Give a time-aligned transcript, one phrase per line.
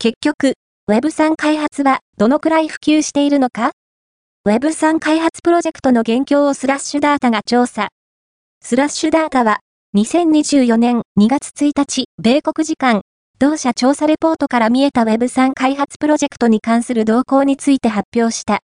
[0.00, 0.52] 結局、
[0.88, 3.72] Web3 開発はどのくらい普及しているのか
[4.46, 7.88] ?Web3 開発プロジェクトの現況をスラッシュダータが調査。
[8.62, 9.58] スラッシュダータは、
[9.96, 13.02] 2024年2月1日、米国時間、
[13.40, 18.56] 同社調査レポートから見えた Web3 開発プロジェクトに関する動向について発表した。